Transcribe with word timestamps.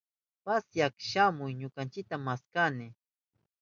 Pasyak 0.45 0.93
shamuy 1.09 1.53
ñukanchita, 1.59 2.15
mashayni. 2.25 2.87